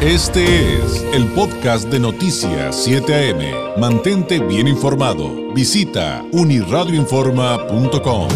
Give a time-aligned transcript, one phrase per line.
[0.00, 3.80] Este es el podcast de Noticias 7 AM.
[3.80, 5.52] Mantente bien informado.
[5.52, 8.28] Visita uniradioinforma.com.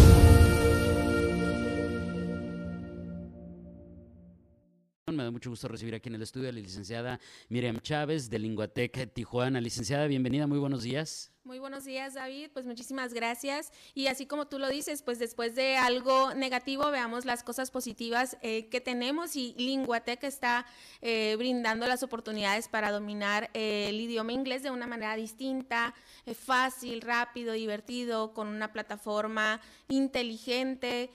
[5.07, 7.17] Me da mucho gusto recibir aquí en el estudio a la licenciada
[7.47, 9.61] Miriam Chávez de Linguatec Tijuana.
[9.61, 11.32] Licenciada, bienvenida, muy buenos días.
[11.45, 12.51] Muy buenos días, David.
[12.53, 13.73] Pues muchísimas gracias.
[13.93, 18.37] Y así como tú lo dices, pues después de algo negativo, veamos las cosas positivas
[18.41, 20.65] eh, que tenemos y Linguatec está
[21.01, 25.93] eh, brindando las oportunidades para dominar eh, el idioma inglés de una manera distinta,
[26.33, 31.09] fácil, rápido, divertido, con una plataforma inteligente.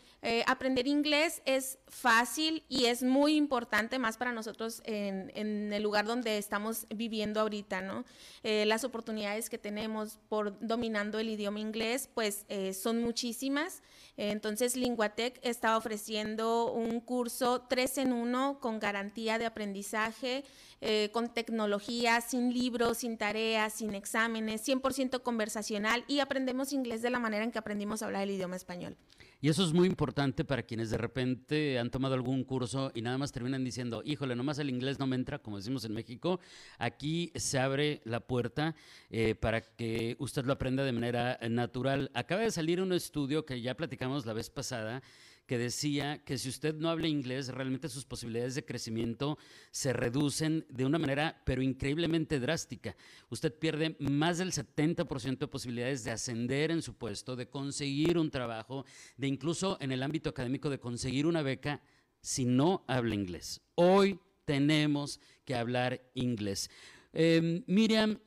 [0.47, 6.37] aprender inglés es fácil y es muy importante más para nosotros en el lugar donde
[6.37, 8.05] estamos viviendo ahorita, ¿no?
[8.43, 13.83] las oportunidades que tenemos por dominando el idioma inglés, pues eh, son muchísimas.
[14.17, 20.45] Entonces, Linguatec está ofreciendo un curso 3 en 1 con garantía de aprendizaje,
[20.81, 27.11] eh, con tecnología, sin libros, sin tareas, sin exámenes, 100% conversacional y aprendemos inglés de
[27.11, 28.97] la manera en que aprendimos a hablar el idioma español.
[29.41, 33.19] Y eso es muy importante para quienes de repente han tomado algún curso y nada
[33.19, 36.41] más terminan diciendo, híjole, nomás el inglés no me entra, como decimos en México.
[36.77, 38.75] Aquí se abre la puerta
[39.11, 42.11] eh, para que usted lo aprenda de manera natural.
[42.15, 45.03] Acaba de salir un estudio que ya platicamos la vez pasada
[45.49, 49.39] que decía que si usted no habla inglés, realmente sus posibilidades de crecimiento
[49.71, 52.95] se reducen de una manera, pero increíblemente drástica.
[53.31, 58.31] Usted pierde más del 70% de posibilidades de ascender en su puesto, de conseguir un
[58.31, 58.85] trabajo,
[59.17, 61.81] de incluso en el ámbito académico de conseguir una beca
[62.21, 63.63] si no habla inglés.
[63.75, 66.69] Hoy tenemos que hablar inglés.
[67.15, 68.19] Em, Miriam,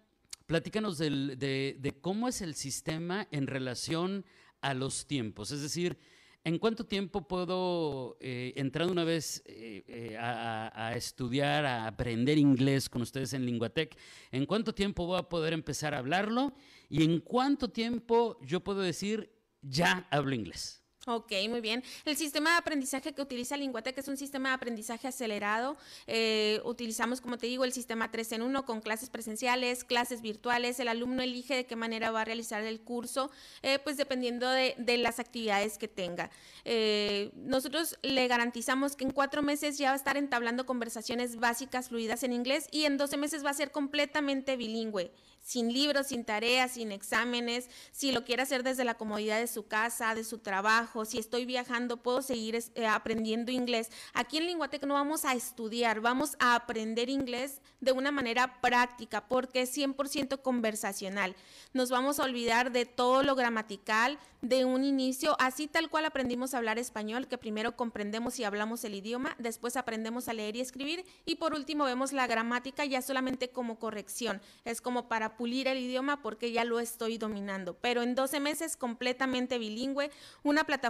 [0.48, 4.26] platícanos de cómo es el sistema en relación
[4.60, 5.52] a los tiempos.
[5.52, 6.00] Es decir,
[6.44, 12.90] ¿En cuánto tiempo puedo eh, entrar una vez eh, eh, a, estudiar, a aprender inglés
[12.90, 13.96] con ustedes en Linguatec?
[14.32, 16.54] ¿En cuánto tiempo voy a poder empezar a hablarlo?
[16.90, 20.81] ¿Y en cuánto tiempo yo puedo decir, ya hablo inglés?
[21.08, 21.84] Ok, muy bien.
[22.06, 25.76] El sistema de aprendizaje que utiliza Linguatec es un sistema de aprendizaje acelerado.
[26.06, 30.80] Eh, utilizamos, como te digo, el sistema 3 en 1 con clases presenciales, clases virtuales.
[30.80, 33.32] El alumno elige de qué manera va a realizar el curso,
[33.64, 36.30] eh, pues dependiendo de, las actividades que tenga.
[36.66, 41.90] Eh, nosotros le garantizamos que en cuatro meses ya va a estar entablando conversaciones básicas
[41.90, 46.24] fluidas en inglés y en 12 meses va a ser completamente bilingüe sin libros, sin
[46.24, 50.38] tareas, sin exámenes, si lo quiere hacer desde la comodidad de su casa, de su
[50.38, 53.90] trabajo, si estoy viajando, puedo seguir eh, aprendiendo inglés.
[54.14, 59.28] Aquí en Linguatec no vamos a estudiar, vamos a aprender inglés de una manera práctica
[59.28, 61.36] porque es 100% conversacional.
[61.74, 66.54] Nos vamos a olvidar de todo lo gramatical de un inicio, así tal cual aprendimos
[66.54, 70.62] a hablar español, que primero comprendemos y hablamos el idioma, después aprendemos a leer y
[70.62, 74.42] escribir y por último vemos la gramática ya solamente como corrección.
[74.66, 77.76] Es como para pulir el idioma porque ya lo estoy dominando.
[77.82, 80.12] Pero en 12 meses completamente bilingüe,
[80.44, 80.81] una plataforma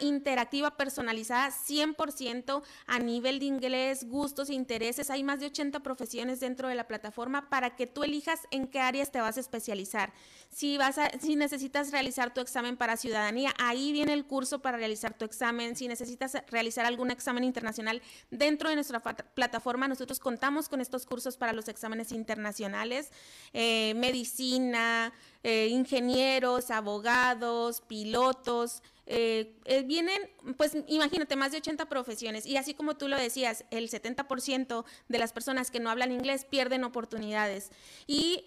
[0.00, 5.10] interactiva personalizada 100% a nivel de inglés, gustos e intereses.
[5.10, 8.80] Hay más de 80 profesiones dentro de la plataforma para que tú elijas en qué
[8.80, 10.12] áreas te vas a especializar.
[10.50, 15.14] Si, vas si necesitas realizar tu examen para ciudadanía, ahí viene el curso para realizar
[15.14, 15.76] tu examen.
[15.76, 21.36] Si necesitas realizar algún examen internacional dentro de nuestra plataforma, nosotros contamos con estos cursos
[21.36, 23.10] para los exámenes internacionales.
[23.52, 25.12] Eh, medicina,
[25.42, 28.82] eh, ingenieros, abogados, pilotos.
[29.06, 30.20] Eh, eh, vienen,
[30.56, 32.44] pues imagínate, más de 80 profesiones.
[32.44, 36.44] Y así como tú lo decías, el 70% de las personas que no hablan inglés
[36.44, 37.70] pierden oportunidades.
[38.06, 38.42] Y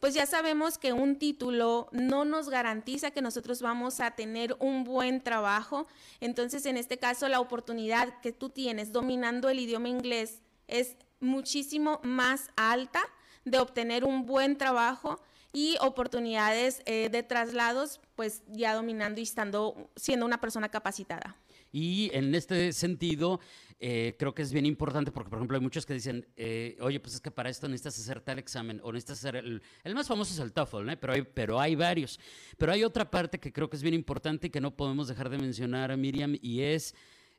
[0.00, 4.84] pues ya sabemos que un título no nos garantiza que nosotros vamos a tener un
[4.84, 5.86] buen trabajo.
[6.20, 12.00] Entonces, en este caso, la oportunidad que tú tienes dominando el idioma inglés es muchísimo
[12.02, 13.00] más alta
[13.44, 15.20] de obtener un buen trabajo
[15.52, 21.36] y oportunidades eh, de traslados, pues ya dominando y estando siendo una persona capacitada.
[21.72, 23.40] Y en este sentido,
[23.80, 27.00] eh, creo que es bien importante porque, por ejemplo, hay muchos que dicen, eh, oye,
[27.00, 30.06] pues es que para esto necesitas hacer tal examen o necesitas hacer el, el más
[30.06, 32.20] famoso es el TOEFL, pero, hay, pero hay varios.
[32.58, 35.30] Pero hay otra parte que creo que es bien importante y que no podemos dejar
[35.30, 36.94] de mencionar, Miriam, y es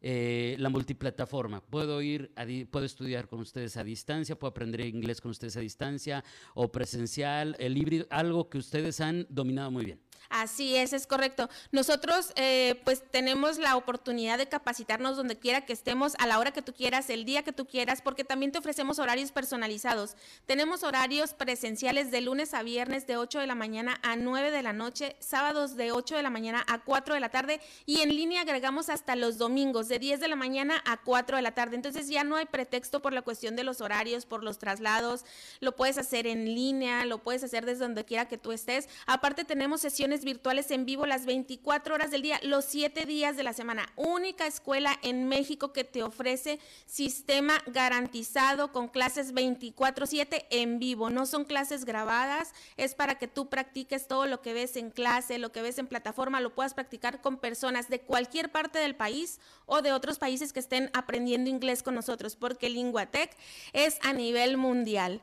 [0.05, 1.61] eh, la multiplataforma.
[1.61, 2.31] Puedo ir,
[2.69, 7.55] puedo estudiar con ustedes a distancia, puedo aprender inglés con ustedes a distancia o presencial,
[7.57, 9.99] el híbrido, algo que ustedes han dominado muy bien.
[10.29, 11.49] Así es, es correcto.
[11.71, 16.51] Nosotros eh, pues tenemos la oportunidad de capacitarnos donde quiera que estemos, a la hora
[16.51, 20.15] que tú quieras, el día que tú quieras, porque también te ofrecemos horarios personalizados.
[20.45, 24.63] Tenemos horarios presenciales de lunes a viernes de 8 de la mañana a 9 de
[24.63, 28.09] la noche, sábados de 8 de la mañana a 4 de la tarde y en
[28.09, 31.75] línea agregamos hasta los domingos de 10 de la mañana a 4 de la tarde.
[31.75, 35.25] Entonces ya no hay pretexto por la cuestión de los horarios, por los traslados.
[35.59, 38.87] Lo puedes hacer en línea, lo puedes hacer desde donde quiera que tú estés.
[39.05, 43.43] Aparte tenemos sesiones virtuales en vivo las 24 horas del día, los 7 días de
[43.43, 43.91] la semana.
[43.95, 51.09] Única escuela en México que te ofrece sistema garantizado con clases 24/7 en vivo.
[51.09, 55.39] No son clases grabadas, es para que tú practiques todo lo que ves en clase,
[55.39, 59.39] lo que ves en plataforma, lo puedas practicar con personas de cualquier parte del país
[59.65, 63.35] o de otros países que estén aprendiendo inglés con nosotros, porque Linguatec
[63.73, 65.21] es a nivel mundial.